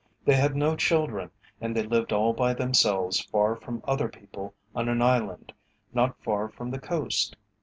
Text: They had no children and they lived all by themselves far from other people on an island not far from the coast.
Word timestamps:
They 0.25 0.33
had 0.33 0.55
no 0.55 0.75
children 0.75 1.29
and 1.61 1.75
they 1.77 1.83
lived 1.83 2.11
all 2.11 2.33
by 2.33 2.55
themselves 2.55 3.21
far 3.25 3.55
from 3.55 3.83
other 3.87 4.09
people 4.09 4.55
on 4.73 4.89
an 4.89 4.99
island 4.99 5.53
not 5.93 6.17
far 6.23 6.49
from 6.49 6.71
the 6.71 6.79
coast. 6.79 7.35